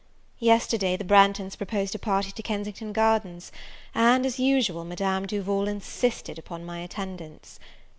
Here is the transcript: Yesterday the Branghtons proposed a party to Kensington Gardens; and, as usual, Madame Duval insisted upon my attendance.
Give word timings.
Yesterday 0.39 0.97
the 0.97 1.03
Branghtons 1.03 1.55
proposed 1.55 1.93
a 1.93 1.99
party 1.99 2.31
to 2.31 2.41
Kensington 2.41 2.91
Gardens; 2.91 3.51
and, 3.93 4.25
as 4.25 4.39
usual, 4.39 4.83
Madame 4.83 5.27
Duval 5.27 5.67
insisted 5.67 6.39
upon 6.39 6.65
my 6.65 6.79
attendance. 6.79 7.59